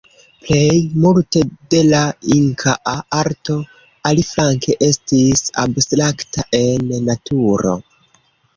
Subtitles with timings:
[0.43, 1.43] Plej multe
[1.73, 1.99] de la
[2.37, 3.59] inkaa arto,
[4.13, 7.79] aliflanke, estis abstrakta en naturo.